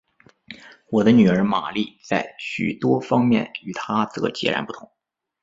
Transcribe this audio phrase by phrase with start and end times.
[0.89, 4.89] 我的女儿玛丽在许多方面与她则截然不同。